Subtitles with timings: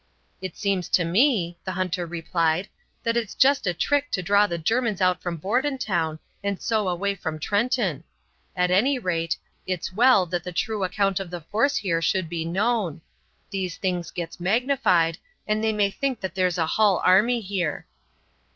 [0.41, 2.67] "It seems to me," the hunter replied,
[3.03, 7.13] "that it's jest a trick to draw the Germans out from Bordentown and so away
[7.13, 8.03] from Trenton.
[8.55, 9.37] At any rate,
[9.67, 13.01] it's well that the true account of the force here should be known.
[13.51, 17.85] These things gets magnified, and they may think that there's a hull army here."